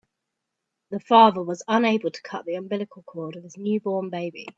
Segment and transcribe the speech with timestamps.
[0.89, 4.47] The father was unable to cut the umbilical cord of his newborn baby.